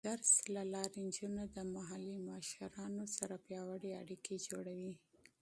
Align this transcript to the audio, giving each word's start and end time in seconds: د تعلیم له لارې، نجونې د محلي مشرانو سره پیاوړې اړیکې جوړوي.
د 0.03 0.03
تعلیم 0.07 0.49
له 0.55 0.63
لارې، 0.73 0.97
نجونې 1.05 1.45
د 1.55 1.57
محلي 1.75 2.17
مشرانو 2.29 3.05
سره 3.17 3.35
پیاوړې 3.45 3.91
اړیکې 4.01 4.35
جوړوي. 4.47 4.93